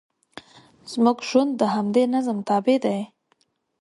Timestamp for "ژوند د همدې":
1.29-2.03